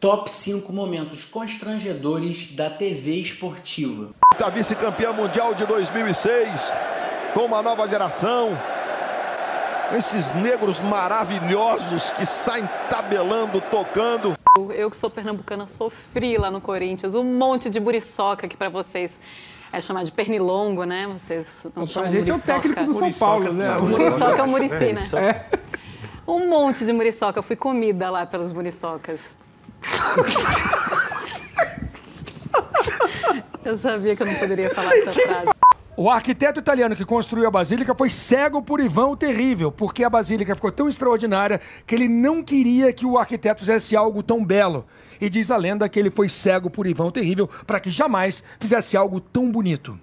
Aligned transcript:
Top 0.00 0.30
5 0.30 0.72
momentos 0.72 1.24
constrangedores 1.24 2.54
da 2.54 2.70
TV 2.70 3.16
esportiva. 3.16 4.10
A 4.40 4.48
vice-campeã 4.48 5.12
mundial 5.12 5.54
de 5.54 5.66
2006, 5.66 6.72
com 7.34 7.40
uma 7.40 7.60
nova 7.60 7.88
geração. 7.88 8.56
Esses 9.98 10.30
negros 10.34 10.80
maravilhosos 10.80 12.12
que 12.12 12.24
saem 12.24 12.68
tabelando, 12.88 13.60
tocando. 13.60 14.38
Eu 14.72 14.88
que 14.88 14.96
sou 14.96 15.10
pernambucana 15.10 15.66
sofri 15.66 16.38
lá 16.38 16.48
no 16.48 16.60
Corinthians. 16.60 17.16
Um 17.16 17.24
monte 17.24 17.68
de 17.68 17.80
buriçoca 17.80 18.46
que 18.46 18.56
para 18.56 18.68
vocês 18.68 19.18
é 19.72 19.80
chamado 19.80 20.04
de 20.04 20.12
pernilongo, 20.12 20.84
né? 20.84 21.08
Vocês 21.08 21.66
não 21.74 21.88
chamam 21.88 22.08
a 22.08 22.12
gente 22.12 22.30
muriçoca. 22.30 22.52
é 22.52 22.56
o 22.56 22.62
técnico 22.62 22.84
do 22.84 22.94
São 22.94 23.12
Paulo, 23.14 23.52
né? 23.52 23.76
O 23.76 23.86
muriçoca 23.86 24.38
é 24.38 24.42
o 24.42 24.48
murici, 24.48 24.92
né? 24.92 25.02
É. 25.16 25.58
Um 26.24 26.48
monte 26.48 26.86
de 26.86 26.92
muriçoca. 26.92 27.40
Eu 27.40 27.42
fui 27.42 27.56
comida 27.56 28.08
lá 28.08 28.24
pelos 28.24 28.52
muriçocas. 28.52 29.36
eu 33.64 33.78
sabia 33.78 34.16
que 34.16 34.22
eu 34.22 34.26
não 34.26 34.34
poderia 34.34 34.74
falar 34.74 34.96
essa 34.96 35.20
frase. 35.20 35.58
O 36.00 36.08
arquiteto 36.08 36.60
italiano 36.60 36.94
que 36.94 37.04
construiu 37.04 37.48
a 37.48 37.50
basílica 37.50 37.92
foi 37.92 38.08
cego 38.08 38.62
por 38.62 38.78
Ivan 38.78 39.08
o 39.08 39.16
Terrível, 39.16 39.72
porque 39.72 40.04
a 40.04 40.08
basílica 40.08 40.54
ficou 40.54 40.70
tão 40.70 40.88
extraordinária 40.88 41.60
que 41.84 41.92
ele 41.92 42.08
não 42.08 42.40
queria 42.40 42.92
que 42.92 43.04
o 43.04 43.18
arquiteto 43.18 43.62
fizesse 43.62 43.96
algo 43.96 44.22
tão 44.22 44.44
belo. 44.44 44.86
E 45.20 45.28
diz 45.28 45.50
a 45.50 45.56
lenda 45.56 45.88
que 45.88 45.98
ele 45.98 46.08
foi 46.08 46.28
cego 46.28 46.70
por 46.70 46.86
Ivan 46.86 47.06
o 47.06 47.10
Terrível 47.10 47.50
para 47.66 47.80
que 47.80 47.90
jamais 47.90 48.44
fizesse 48.60 48.96
algo 48.96 49.20
tão 49.20 49.50
bonito. 49.50 49.98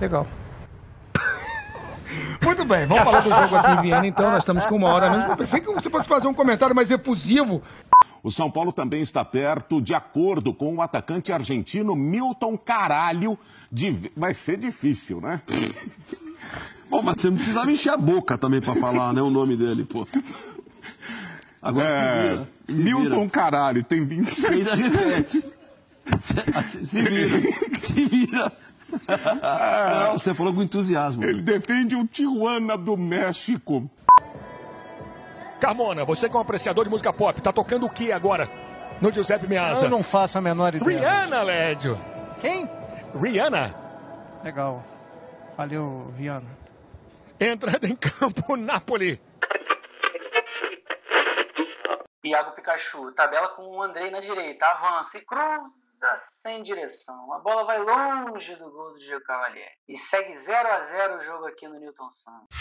Legal. 0.00 0.26
Muito 2.42 2.64
bem, 2.64 2.86
vamos 2.86 3.04
falar 3.04 3.20
do 3.20 3.28
jogo 3.28 3.56
aqui 3.56 3.72
em 3.72 3.82
Viena, 3.82 4.06
então. 4.06 4.30
Nós 4.30 4.40
estamos 4.40 4.64
com 4.66 4.76
uma 4.76 4.88
hora 4.88 5.10
menos. 5.10 5.26
Eu 5.26 5.36
pensei 5.36 5.60
que 5.60 5.72
você 5.72 5.90
fosse 5.90 6.08
fazer 6.08 6.26
um 6.26 6.34
comentário 6.34 6.74
mais 6.74 6.90
efusivo. 6.90 7.62
O 8.22 8.30
São 8.30 8.50
Paulo 8.50 8.72
também 8.72 9.02
está 9.02 9.24
perto, 9.24 9.80
de 9.80 9.94
acordo 9.94 10.52
com 10.52 10.76
o 10.76 10.82
atacante 10.82 11.32
argentino 11.32 11.94
Milton 11.94 12.56
Caralho. 12.56 13.38
De... 13.70 14.10
Vai 14.16 14.34
ser 14.34 14.58
difícil, 14.58 15.20
né? 15.20 15.40
Bom, 16.88 17.02
mas 17.02 17.20
você 17.20 17.28
não 17.28 17.36
precisava 17.36 17.70
encher 17.70 17.92
a 17.92 17.96
boca 17.96 18.36
também 18.36 18.60
para 18.60 18.74
falar, 18.74 19.12
né, 19.12 19.22
o 19.22 19.30
nome 19.30 19.56
dele, 19.56 19.84
pô. 19.84 20.06
Agora 21.62 21.88
é... 21.88 21.92
se 21.94 22.28
vira. 22.28 22.48
Se 22.66 22.82
Milton 22.82 23.20
vira. 23.20 23.30
Caralho, 23.30 23.84
tem 23.84 24.04
27. 24.04 24.54
Ainda 24.54 24.74
repete. 24.74 25.44
Se, 26.18 26.86
se 26.86 27.02
vira. 27.02 27.40
Se 27.78 28.04
vira. 28.04 28.52
Não, 30.04 30.18
você 30.18 30.34
falou 30.34 30.54
com 30.54 30.62
entusiasmo. 30.62 31.24
Ele 31.24 31.42
defende 31.42 31.96
o 31.96 32.06
Tijuana 32.06 32.76
do 32.76 32.96
México. 32.96 33.90
Carmona, 35.60 36.04
você 36.04 36.28
que 36.28 36.34
é 36.34 36.38
um 36.38 36.42
apreciador 36.42 36.84
de 36.84 36.90
música 36.90 37.12
pop, 37.12 37.40
tá 37.40 37.52
tocando 37.52 37.86
o 37.86 37.90
que 37.90 38.10
agora? 38.10 38.48
No 39.00 39.10
Giuseppe 39.10 39.46
Meazza. 39.46 39.86
Eu 39.86 39.90
não 39.90 40.02
faço 40.02 40.38
a 40.38 40.40
menor 40.40 40.74
ideia. 40.74 40.98
Rihanna, 40.98 41.42
Lédio. 41.42 41.98
Quem? 42.40 42.68
Rihanna. 43.14 43.74
Legal. 44.42 44.84
Valeu, 45.56 46.12
Rihanna. 46.16 46.58
Entrada 47.38 47.86
em 47.86 47.96
campo, 47.96 48.56
Napoli. 48.56 49.20
Iago 52.24 52.52
Pikachu, 52.52 53.12
tabela 53.12 53.48
com 53.48 53.62
o 53.62 53.82
Andrei 53.82 54.10
na 54.10 54.20
direita, 54.20 54.66
avança 54.66 55.18
e 55.18 55.22
cruza 55.22 55.89
sem 56.16 56.62
direção. 56.62 57.32
A 57.32 57.38
bola 57.38 57.64
vai 57.64 57.78
longe 57.78 58.54
do 58.56 58.70
gol 58.70 58.92
do 58.92 58.98
Diego 58.98 59.24
Cavalieri. 59.24 59.74
E 59.88 59.96
segue 59.96 60.36
0 60.36 60.68
a 60.68 60.80
0 60.80 61.18
o 61.18 61.22
jogo 61.22 61.46
aqui 61.46 61.68
no 61.68 61.78
Newton 61.78 62.10
Santos. 62.10 62.58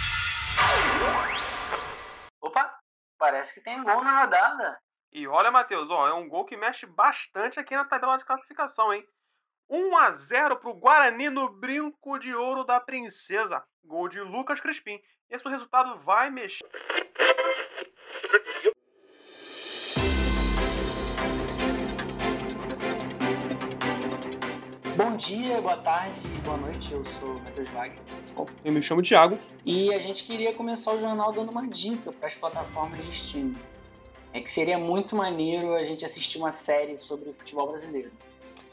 Opa, 2.41 2.79
parece 3.17 3.53
que 3.53 3.61
tem 3.61 3.83
gol 3.83 4.03
na 4.03 4.21
rodada. 4.21 4.79
E 5.11 5.27
olha, 5.27 5.51
Matheus, 5.51 5.89
ó, 5.89 6.07
é 6.07 6.13
um 6.13 6.29
gol 6.29 6.45
que 6.45 6.55
mexe 6.55 6.85
bastante 6.85 7.59
aqui 7.59 7.75
na 7.75 7.85
tabela 7.85 8.17
de 8.17 8.25
classificação, 8.25 8.93
hein? 8.93 9.05
1 9.69 9.97
a 9.97 10.11
0 10.11 10.57
para 10.57 10.69
o 10.69 10.79
Guarani 10.79 11.29
no 11.29 11.49
brinco 11.49 12.17
de 12.17 12.33
ouro 12.33 12.63
da 12.63 12.79
Princesa. 12.79 13.63
Gol 13.83 14.07
de 14.07 14.19
Lucas 14.19 14.59
Crispim. 14.59 14.99
Esse 15.29 15.47
resultado 15.47 15.99
vai 15.99 16.29
mexer. 16.29 16.67
Bom 25.01 25.15
dia, 25.15 25.61
boa 25.61 25.77
tarde, 25.77 26.19
boa 26.43 26.57
noite. 26.57 26.91
Eu 26.91 27.05
sou 27.05 27.29
o 27.29 27.39
Matheus 27.39 27.69
Wagner. 27.69 27.99
Eu 28.65 28.73
me 28.73 28.83
chamo 28.83 29.01
Thiago. 29.01 29.37
E 29.65 29.93
a 29.93 29.97
gente 29.97 30.25
queria 30.25 30.51
começar 30.51 30.93
o 30.93 30.99
jornal 30.99 31.31
dando 31.31 31.51
uma 31.51 31.65
dica 31.65 32.11
para 32.11 32.27
as 32.27 32.33
plataformas 32.33 33.05
de 33.05 33.11
streaming. 33.11 33.55
É 34.33 34.41
que 34.41 34.51
seria 34.51 34.77
muito 34.77 35.15
maneiro 35.15 35.73
a 35.73 35.85
gente 35.85 36.03
assistir 36.03 36.37
uma 36.37 36.51
série 36.51 36.97
sobre 36.97 37.29
o 37.29 37.33
futebol 37.33 37.69
brasileiro. 37.69 38.11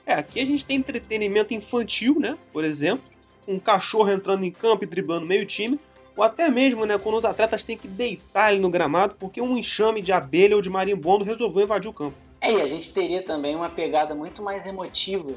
É, 0.05 0.15
aqui 0.15 0.41
a 0.41 0.45
gente 0.45 0.65
tem 0.65 0.79
entretenimento 0.79 1.55
infantil, 1.55 2.19
né? 2.19 2.37
Por 2.53 2.65
exemplo, 2.65 3.09
um 3.47 3.61
cachorro 3.61 4.11
entrando 4.11 4.45
em 4.45 4.51
campo 4.51 4.83
e 4.83 4.87
driblando 4.89 5.25
meio 5.25 5.47
time, 5.47 5.79
ou 6.17 6.25
até 6.25 6.51
mesmo, 6.51 6.85
né, 6.85 6.99
quando 6.99 7.19
os 7.19 7.25
atletas 7.25 7.63
têm 7.63 7.79
que 7.79 7.87
deitar 7.87 8.47
ali 8.47 8.59
no 8.59 8.69
gramado 8.69 9.15
porque 9.17 9.41
um 9.41 9.57
enxame 9.57 10.03
de 10.03 10.11
abelha 10.11 10.57
ou 10.57 10.63
de 10.63 10.71
marimbondo 10.71 11.25
resolveu 11.25 11.63
invadir 11.63 11.89
o 11.89 11.95
campo. 11.95 12.17
É, 12.41 12.53
e 12.53 12.61
a 12.61 12.67
gente 12.67 12.93
teria 12.93 13.23
também 13.23 13.55
uma 13.55 13.69
pegada 13.69 14.13
muito 14.13 14.43
mais 14.43 14.67
emotiva 14.67 15.33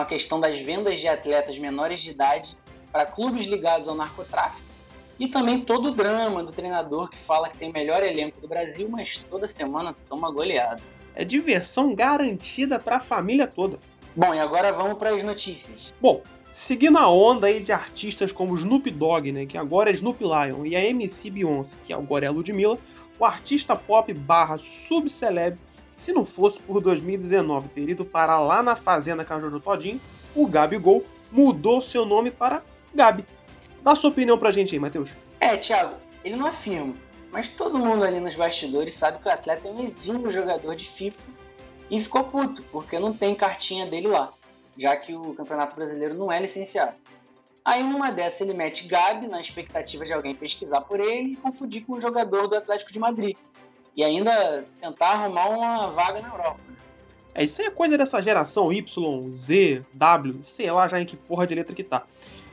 com 0.00 0.04
a 0.04 0.06
questão 0.06 0.40
das 0.40 0.58
vendas 0.58 0.98
de 0.98 1.06
atletas 1.06 1.58
menores 1.58 2.00
de 2.00 2.10
idade 2.10 2.56
para 2.90 3.04
clubes 3.04 3.46
ligados 3.46 3.86
ao 3.86 3.94
narcotráfico 3.94 4.66
e 5.18 5.28
também 5.28 5.60
todo 5.60 5.90
o 5.90 5.94
drama 5.94 6.42
do 6.42 6.50
treinador 6.50 7.10
que 7.10 7.18
fala 7.18 7.50
que 7.50 7.58
tem 7.58 7.68
o 7.68 7.72
melhor 7.72 8.02
elenco 8.02 8.40
do 8.40 8.48
Brasil, 8.48 8.88
mas 8.88 9.18
toda 9.28 9.46
semana 9.46 9.94
toma 10.08 10.30
goleada. 10.30 10.80
É 11.14 11.22
diversão 11.22 11.94
garantida 11.94 12.78
para 12.78 12.96
a 12.96 13.00
família 13.00 13.46
toda. 13.46 13.78
Bom, 14.16 14.34
e 14.34 14.40
agora 14.40 14.72
vamos 14.72 14.96
para 14.96 15.10
as 15.10 15.22
notícias. 15.22 15.92
Bom, 16.00 16.22
seguindo 16.50 16.96
a 16.96 17.06
onda 17.06 17.48
aí 17.48 17.60
de 17.60 17.70
artistas 17.70 18.32
como 18.32 18.56
Snoop 18.56 18.90
Dogg, 18.90 19.32
né, 19.32 19.44
que 19.44 19.58
agora 19.58 19.90
é 19.90 19.92
Snoop 19.92 20.24
Lion, 20.24 20.64
e 20.64 20.76
a 20.76 20.82
MC 20.82 21.28
Beyoncé, 21.28 21.76
que 21.84 21.92
agora 21.92 22.24
é 22.24 22.30
Ludmilla, 22.30 22.78
o 23.18 23.24
artista 23.26 23.76
pop 23.76 24.10
barra 24.14 24.56
subceleb 24.56 25.58
se 26.00 26.14
não 26.14 26.24
fosse 26.24 26.58
por 26.60 26.80
2019 26.80 27.68
ter 27.68 27.88
ido 27.90 28.06
parar 28.06 28.40
lá 28.40 28.62
na 28.62 28.74
fazenda 28.74 29.22
com 29.22 29.34
a 29.34 29.38
Jojo 29.38 29.60
Todinho, 29.60 30.00
o 30.34 30.46
Gabigol 30.46 31.04
mudou 31.30 31.82
seu 31.82 32.06
nome 32.06 32.30
para 32.30 32.62
Gabi. 32.94 33.24
Dá 33.82 33.94
sua 33.94 34.08
opinião 34.08 34.38
pra 34.38 34.50
gente 34.50 34.74
aí, 34.74 34.80
Matheus. 34.80 35.10
É, 35.38 35.58
Thiago, 35.58 35.96
ele 36.24 36.36
não 36.36 36.46
afirma, 36.46 36.94
mas 37.30 37.48
todo 37.48 37.78
mundo 37.78 38.02
ali 38.02 38.18
nos 38.18 38.34
bastidores 38.34 38.94
sabe 38.94 39.18
que 39.18 39.28
o 39.28 39.30
atleta 39.30 39.68
é 39.68 39.70
um 39.70 39.84
exímio 39.84 40.32
jogador 40.32 40.74
de 40.74 40.86
FIFA 40.86 41.22
e 41.90 42.00
ficou 42.00 42.24
puto, 42.24 42.62
porque 42.72 42.98
não 42.98 43.12
tem 43.12 43.34
cartinha 43.34 43.84
dele 43.84 44.08
lá, 44.08 44.32
já 44.78 44.96
que 44.96 45.14
o 45.14 45.34
Campeonato 45.34 45.76
Brasileiro 45.76 46.14
não 46.14 46.32
é 46.32 46.40
licenciado. 46.40 46.94
Aí 47.62 47.82
numa 47.82 48.10
dessa 48.10 48.42
ele 48.42 48.54
mete 48.54 48.88
Gabi 48.88 49.28
na 49.28 49.38
expectativa 49.38 50.06
de 50.06 50.14
alguém 50.14 50.34
pesquisar 50.34 50.80
por 50.80 50.98
ele 50.98 51.34
e 51.34 51.36
confundir 51.36 51.84
com 51.84 51.92
o 51.92 52.00
jogador 52.00 52.46
do 52.46 52.56
Atlético 52.56 52.90
de 52.90 52.98
Madrid, 52.98 53.36
e 53.96 54.04
ainda 54.04 54.64
tentar 54.80 55.12
arrumar 55.12 55.48
uma 55.48 55.90
vaga 55.90 56.20
na 56.20 56.28
Europa. 56.28 56.60
É, 57.34 57.44
isso 57.44 57.60
aí 57.60 57.68
é 57.68 57.70
coisa 57.70 57.96
dessa 57.96 58.20
geração 58.20 58.72
Y, 58.72 59.30
Z, 59.30 59.84
W, 59.92 60.42
sei 60.42 60.70
lá 60.70 60.88
já 60.88 61.00
em 61.00 61.06
que 61.06 61.16
porra 61.16 61.46
de 61.46 61.54
letra 61.54 61.74
que 61.74 61.84
tá. 61.84 62.04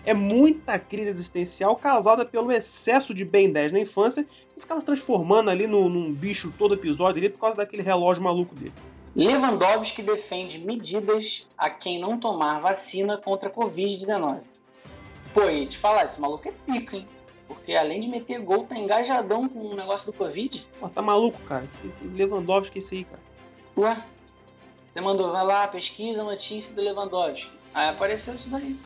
É 0.05 0.13
muita 0.13 0.79
crise 0.79 1.09
existencial 1.09 1.75
causada 1.75 2.23
pelo 2.23 2.51
excesso 2.51 3.13
de 3.13 3.25
Ben 3.25 3.51
10 3.51 3.73
na 3.73 3.79
infância 3.79 4.25
e 4.55 4.61
ficava 4.61 4.79
se 4.79 4.85
transformando 4.85 5.49
ali 5.49 5.67
num, 5.67 5.89
num 5.89 6.13
bicho 6.13 6.53
todo 6.57 6.75
episódio 6.75 7.19
ali 7.19 7.29
por 7.29 7.39
causa 7.39 7.57
daquele 7.57 7.83
relógio 7.83 8.23
maluco 8.23 8.55
dele. 8.55 8.73
Lewandowski 9.15 10.03
defende 10.03 10.59
medidas 10.59 11.47
a 11.57 11.69
quem 11.69 11.99
não 11.99 12.19
tomar 12.19 12.59
vacina 12.59 13.17
contra 13.17 13.49
a 13.49 13.51
Covid-19. 13.51 14.41
Pô, 15.33 15.49
e 15.49 15.65
te 15.65 15.77
falar, 15.77 16.05
esse 16.05 16.21
maluco 16.21 16.47
é 16.47 16.51
pico, 16.51 16.95
hein? 16.95 17.07
Porque 17.47 17.73
além 17.75 17.99
de 17.99 18.07
meter 18.07 18.39
gol, 18.39 18.65
tá 18.65 18.75
engajadão 18.75 19.47
com 19.47 19.59
o 19.59 19.75
negócio 19.75 20.05
do 20.05 20.13
Covid. 20.13 20.65
Pô, 20.79 20.89
tá 20.89 21.01
maluco, 21.01 21.39
cara. 21.43 21.67
Lewandowski 22.01 22.77
é 22.77 22.79
isso 22.79 22.93
aí, 22.93 23.03
cara. 23.05 23.21
Ué? 23.77 24.03
Você 24.89 25.01
mandou, 25.01 25.31
vai 25.31 25.45
lá, 25.45 25.67
pesquisa 25.67 26.21
a 26.21 26.25
notícia 26.25 26.73
do 26.73 26.81
Lewandowski. 26.81 27.49
Aí 27.73 27.89
apareceu 27.89 28.33
isso 28.33 28.49
daí. 28.49 28.77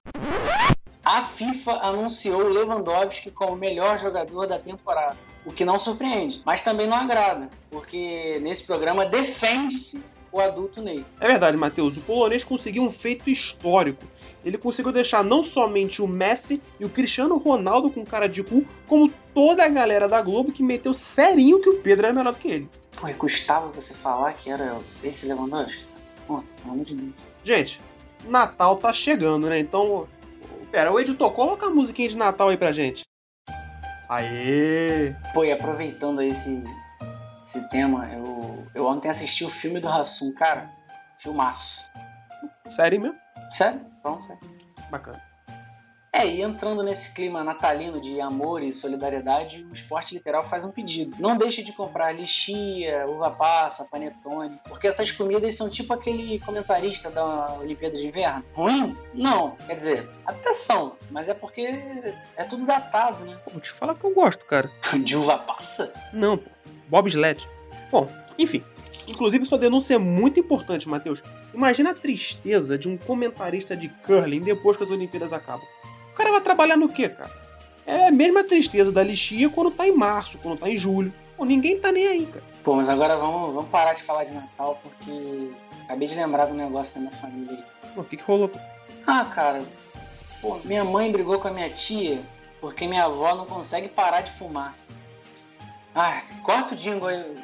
A 1.04 1.24
FIFA 1.24 1.80
anunciou 1.82 2.48
Lewandowski 2.48 3.32
como 3.32 3.54
o 3.54 3.58
melhor 3.58 3.98
jogador 3.98 4.46
da 4.46 4.60
temporada. 4.60 5.18
O 5.44 5.52
que 5.52 5.66
não 5.66 5.80
surpreende, 5.80 6.42
mas 6.46 6.62
também 6.62 6.86
não 6.86 6.98
agrada, 6.98 7.50
porque 7.72 8.40
nesse 8.44 8.64
programa 8.64 9.06
defende-se 9.06 10.04
o 10.32 10.40
adulto 10.40 10.82
Ney. 10.82 11.06
É 11.20 11.28
verdade, 11.28 11.58
Matheus. 11.58 11.98
O 11.98 12.02
polonês 12.02 12.44
conseguiu 12.44 12.84
um 12.84 12.92
feito 12.92 13.30
histórico 13.30 14.06
ele 14.44 14.58
conseguiu 14.58 14.92
deixar 14.92 15.24
não 15.24 15.44
somente 15.44 16.02
o 16.02 16.08
Messi 16.08 16.62
e 16.80 16.86
o 16.86 16.90
Cristiano 16.90 17.38
Ronaldo 17.38 17.92
com 17.92 18.04
cara 18.06 18.28
de 18.28 18.44
cu, 18.44 18.66
como 18.88 19.12
toda 19.34 19.64
a 19.64 19.70
galera 19.70 20.08
da 20.08 20.22
Globo 20.22 20.52
que 20.52 20.64
meteu 20.64 20.94
serinho 20.94 21.62
que 21.62 21.70
o 21.70 21.80
Pedro 21.80 22.08
era 22.08 22.14
melhor 22.14 22.34
do 22.34 22.40
que 22.40 22.48
ele. 22.48 22.70
Pô, 23.00 23.08
e 23.08 23.14
custava 23.14 23.68
você 23.68 23.94
falar 23.94 24.34
que 24.34 24.50
era 24.50 24.78
esse 25.04 25.28
Lewandowski? 25.28 25.86
Pô, 26.28 26.44
pelo 26.62 26.74
amor 26.74 26.86
de 26.86 26.96
Deus. 26.96 27.14
Gente, 27.44 27.80
Natal 28.26 28.78
tá 28.78 28.92
chegando, 28.92 29.48
né? 29.48 29.60
Então, 29.60 30.08
pera, 30.72 30.92
o 30.92 31.00
editor, 31.00 31.32
coloca 31.32 31.68
a 31.68 31.70
musiquinha 31.70 32.10
de 32.10 32.18
Natal 32.18 32.50
aí 32.50 32.58
pra 32.58 32.72
gente. 32.72 33.04
Aê! 34.10 35.16
Pô, 35.34 35.44
e 35.44 35.52
aproveitando 35.52 36.22
esse 36.22 36.62
esse 37.42 37.68
tema. 37.70 38.08
Eu, 38.14 38.68
eu 38.74 38.86
ontem 38.86 39.10
assisti 39.10 39.44
o 39.44 39.50
filme 39.50 39.80
do 39.80 39.88
Rassum, 39.88 40.32
cara. 40.34 40.70
Filmaço. 41.18 41.84
Sério 42.70 43.02
mesmo? 43.02 43.18
Sério? 43.52 43.82
Então, 44.00 44.20
sério. 44.20 44.42
Bacana. 44.90 45.22
É, 46.14 46.28
e 46.28 46.42
entrando 46.42 46.84
nesse 46.84 47.14
clima 47.14 47.42
natalino 47.42 48.02
de 48.02 48.20
amor 48.20 48.62
e 48.62 48.74
solidariedade, 48.74 49.66
o 49.72 49.74
esporte 49.74 50.14
literal 50.14 50.44
faz 50.44 50.66
um 50.66 50.70
pedido. 50.70 51.16
Não 51.18 51.38
deixe 51.38 51.64
de 51.64 51.72
comprar 51.72 52.12
lixia, 52.12 53.06
uva 53.08 53.32
passa, 53.32 53.86
panetone, 53.86 54.60
porque 54.68 54.88
essas 54.88 55.10
comidas 55.10 55.56
são 55.56 55.70
tipo 55.70 55.94
aquele 55.94 56.38
comentarista 56.42 57.10
da 57.10 57.54
Olimpíada 57.54 57.98
de 57.98 58.08
Inverno. 58.08 58.44
Ruim? 58.54 58.98
Não. 59.14 59.56
Quer 59.66 59.76
dizer, 59.76 60.10
até 60.26 60.52
são, 60.54 60.98
mas 61.10 61.30
é 61.30 61.34
porque 61.34 61.62
é 62.36 62.44
tudo 62.44 62.66
datado, 62.66 63.24
né? 63.24 63.38
Pô, 63.46 63.52
vou 63.52 63.62
te 63.62 63.72
falar 63.72 63.96
que 63.96 64.04
eu 64.04 64.14
gosto, 64.14 64.46
cara. 64.46 64.70
De 65.02 65.16
uva 65.16 65.38
passa? 65.38 65.94
Não, 66.12 66.38
pô. 66.38 66.50
Bob 66.92 67.08
Sled. 67.08 67.48
Bom, 67.90 68.12
enfim. 68.38 68.62
Inclusive, 69.08 69.46
sua 69.46 69.58
denúncia 69.58 69.96
é 69.96 69.98
muito 69.98 70.42
importante, 70.42 70.90
Matheus. 70.90 71.24
Imagina 71.54 71.92
a 71.92 71.94
tristeza 71.94 72.78
de 72.78 72.90
um 72.90 72.98
comentarista 72.98 73.78
de 73.78 73.88
curling 74.06 74.42
depois 74.42 74.76
que 74.76 74.84
as 74.84 74.90
Olimpíadas 74.90 75.32
acabam. 75.32 75.66
O 76.12 76.16
cara 76.16 76.32
vai 76.32 76.42
trabalhar 76.42 76.76
no 76.76 76.90
quê, 76.90 77.08
cara? 77.08 77.32
É 77.86 78.10
a 78.10 78.12
mesma 78.12 78.44
tristeza 78.44 78.92
da 78.92 79.02
lixia 79.02 79.50
quando 79.50 79.72
tá 79.72 79.88
em 79.88 79.96
março, 79.96 80.38
quando 80.38 80.60
tá 80.60 80.70
em 80.70 80.76
julho. 80.76 81.14
Pô, 81.38 81.46
ninguém 81.46 81.80
tá 81.80 81.94
nem 81.94 82.08
aí, 82.08 82.26
cara. 82.26 82.44
Pô, 82.62 82.76
mas 82.76 82.90
agora 82.90 83.16
vamos, 83.16 83.54
vamos 83.56 83.70
parar 83.70 83.94
de 83.94 84.04
falar 84.04 84.26
de 84.26 84.34
Natal, 84.34 84.80
porque 84.84 85.50
acabei 85.86 86.08
de 86.10 86.16
lembrar 86.16 86.46
do 86.46 86.54
negócio 86.54 86.94
da 86.94 87.00
minha 87.00 87.14
família 87.14 87.54
aí. 87.54 87.64
O 87.96 88.04
que, 88.04 88.18
que 88.18 88.24
rolou? 88.24 88.50
pô? 88.50 88.60
Ah, 89.08 89.26
cara, 89.26 89.64
pô, 90.42 90.60
minha 90.66 90.84
mãe 90.84 91.12
brigou 91.12 91.40
com 91.40 91.48
a 91.48 91.52
minha 91.52 91.70
tia 91.70 92.22
porque 92.60 92.86
minha 92.86 93.06
avó 93.06 93.34
não 93.34 93.46
consegue 93.46 93.88
parar 93.88 94.22
de 94.22 94.32
fumar. 94.34 94.76
Ah, 95.94 96.24
corta 96.44 96.74
o 96.74 96.78
jingle 96.78 97.08
aí. 97.08 97.36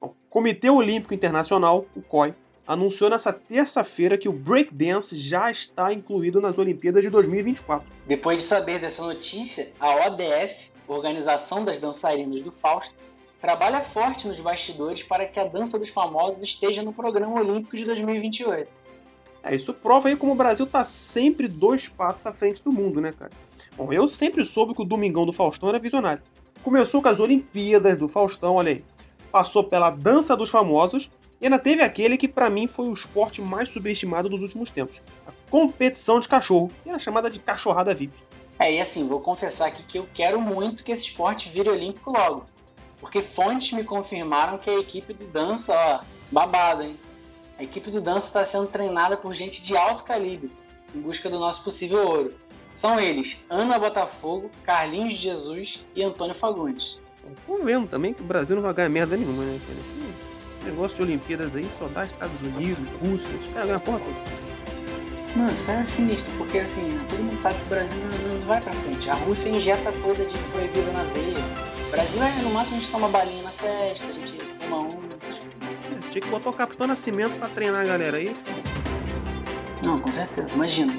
O 0.00 0.08
Comitê 0.30 0.70
Olímpico 0.70 1.14
Internacional, 1.14 1.84
o 1.96 2.02
COI, 2.02 2.34
anunciou 2.66 3.10
nessa 3.10 3.32
terça-feira 3.32 4.16
que 4.16 4.28
o 4.28 4.32
breakdance 4.32 5.18
já 5.18 5.50
está 5.50 5.92
incluído 5.92 6.40
nas 6.40 6.58
Olimpíadas 6.58 7.02
de 7.02 7.10
2024. 7.10 7.84
Depois 8.06 8.38
de 8.38 8.42
saber 8.44 8.78
dessa 8.78 9.02
notícia, 9.02 9.72
a 9.80 10.06
ODF, 10.06 10.70
Organização 10.86 11.64
das 11.64 11.78
Dançarinas 11.78 12.42
do 12.42 12.52
Fausto, 12.52 12.94
trabalha 13.40 13.80
forte 13.80 14.28
nos 14.28 14.40
bastidores 14.40 15.02
para 15.02 15.26
que 15.26 15.40
a 15.40 15.44
dança 15.44 15.78
dos 15.78 15.88
famosos 15.88 16.42
esteja 16.42 16.82
no 16.82 16.92
programa 16.92 17.40
olímpico 17.40 17.76
de 17.76 17.84
2028. 17.84 18.68
É, 19.42 19.56
isso 19.56 19.74
prova 19.74 20.08
aí 20.08 20.16
como 20.16 20.32
o 20.32 20.36
Brasil 20.36 20.66
tá 20.66 20.84
sempre 20.84 21.48
dois 21.48 21.88
passos 21.88 22.24
à 22.26 22.32
frente 22.32 22.62
do 22.62 22.70
mundo, 22.70 23.00
né, 23.00 23.12
cara? 23.12 23.32
Bom, 23.76 23.92
eu 23.92 24.06
sempre 24.06 24.44
soube 24.44 24.72
que 24.74 24.82
o 24.82 24.84
Domingão 24.84 25.26
do 25.26 25.32
Faustão 25.32 25.68
era 25.68 25.80
visionário. 25.80 26.22
Começou 26.62 27.02
com 27.02 27.08
as 27.08 27.18
Olimpíadas 27.18 27.98
do 27.98 28.08
Faustão, 28.08 28.54
olha 28.54 28.72
aí. 28.72 28.84
Passou 29.32 29.64
pela 29.64 29.90
dança 29.90 30.36
dos 30.36 30.48
famosos 30.48 31.10
e 31.40 31.46
ainda 31.46 31.58
teve 31.58 31.82
aquele 31.82 32.16
que 32.16 32.28
pra 32.28 32.48
mim 32.48 32.68
foi 32.68 32.88
o 32.88 32.94
esporte 32.94 33.42
mais 33.42 33.70
subestimado 33.70 34.28
dos 34.28 34.40
últimos 34.40 34.70
tempos. 34.70 35.00
A 35.26 35.32
competição 35.50 36.20
de 36.20 36.28
cachorro, 36.28 36.70
que 36.82 36.88
era 36.88 37.00
chamada 37.00 37.28
de 37.28 37.40
cachorrada 37.40 37.92
VIP. 37.92 38.14
É, 38.60 38.74
e 38.74 38.80
assim, 38.80 39.08
vou 39.08 39.18
confessar 39.18 39.66
aqui 39.66 39.82
que 39.82 39.98
eu 39.98 40.08
quero 40.14 40.40
muito 40.40 40.84
que 40.84 40.92
esse 40.92 41.06
esporte 41.06 41.48
vire 41.48 41.68
olímpico 41.68 42.12
logo. 42.12 42.46
Porque 43.00 43.22
fontes 43.22 43.72
me 43.72 43.82
confirmaram 43.82 44.56
que 44.56 44.70
a 44.70 44.78
equipe 44.78 45.12
do 45.12 45.26
dança, 45.26 45.74
ó, 45.74 46.04
babado, 46.30 46.84
hein? 46.84 46.96
A 47.58 47.64
equipe 47.64 47.90
do 47.90 48.00
dança 48.00 48.28
está 48.28 48.44
sendo 48.44 48.68
treinada 48.68 49.16
por 49.16 49.34
gente 49.34 49.60
de 49.60 49.76
alto 49.76 50.04
calibre, 50.04 50.52
em 50.94 51.00
busca 51.00 51.28
do 51.28 51.40
nosso 51.40 51.64
possível 51.64 52.06
ouro. 52.06 52.34
São 52.72 52.98
eles 52.98 53.38
Ana 53.50 53.78
Botafogo, 53.78 54.50
Carlinhos 54.64 55.14
Jesus 55.14 55.84
e 55.94 56.02
Antônio 56.02 56.34
Fagundes. 56.34 56.98
Tô 57.46 57.58
vendo 57.58 57.86
também 57.86 58.14
que 58.14 58.22
o 58.22 58.24
Brasil 58.24 58.56
não 58.56 58.62
vai 58.62 58.72
ganhar 58.72 58.88
merda 58.88 59.16
nenhuma, 59.16 59.44
né? 59.44 59.60
Esse 60.58 60.70
negócio 60.70 60.96
de 60.96 61.02
Olimpíadas 61.02 61.54
aí 61.54 61.68
só 61.78 61.86
dá 61.88 62.06
Estados 62.06 62.40
Unidos, 62.40 62.88
Rússia, 63.00 63.28
os 63.28 63.52
caras 63.52 63.68
ganham 63.68 63.76
a 63.76 63.80
porra 63.80 64.00
toda. 64.00 64.42
Mano, 65.36 65.52
isso 65.52 65.70
é 65.70 65.84
sinistro, 65.84 66.32
porque 66.36 66.58
assim, 66.58 66.88
todo 67.08 67.22
mundo 67.22 67.38
sabe 67.38 67.58
que 67.58 67.64
o 67.64 67.68
Brasil 67.68 67.96
não, 67.96 68.34
não 68.34 68.40
vai 68.40 68.60
pra 68.60 68.72
frente. 68.72 69.08
A 69.08 69.14
Rússia 69.14 69.50
injeta 69.50 69.92
coisa 69.92 70.24
de 70.24 70.38
proibida 70.38 70.92
na 70.92 71.02
veia. 71.04 71.38
O 71.86 71.90
Brasil 71.90 72.22
é, 72.22 72.42
no 72.42 72.50
máximo, 72.50 72.76
a 72.76 72.80
gente 72.80 72.90
toma 72.90 73.08
balinha 73.08 73.42
na 73.42 73.50
festa, 73.50 74.06
a 74.06 74.10
gente 74.10 74.38
toma 74.68 74.84
um. 74.84 75.12
Tinha 76.10 76.20
que 76.20 76.28
botar 76.28 76.50
o 76.50 76.52
Capitão 76.52 76.86
Nascimento 76.86 77.38
pra 77.38 77.48
treinar 77.48 77.82
a 77.82 77.84
galera 77.84 78.18
aí. 78.18 78.36
Não, 79.82 79.98
com 79.98 80.12
certeza, 80.12 80.48
imagina. 80.54 80.94